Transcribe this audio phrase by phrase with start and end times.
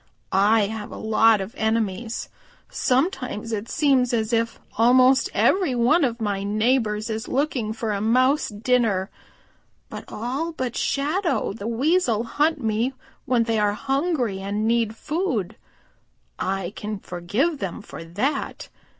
[0.31, 2.27] I have a lot of enemies.
[2.71, 8.01] Sometimes it seems as if almost every one of my neighbors is looking for a
[8.01, 9.11] Mouse dinner.
[9.91, 12.93] But all but Shadow the Weasel hunt me
[13.25, 15.55] when they are hungry and need food.
[16.39, 18.69] I can forgive them for that.